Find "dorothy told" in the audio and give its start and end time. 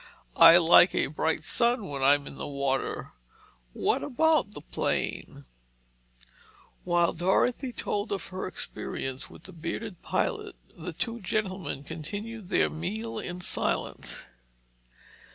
7.13-8.11